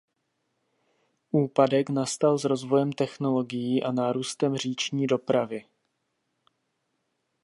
Úpadek 1.31 1.89
nastal 1.89 2.37
s 2.39 2.43
rozvojem 2.43 2.91
technologií 2.91 3.83
a 3.83 3.91
nárůstem 3.91 4.57
říční 4.57 5.07
dopravy. 5.07 5.65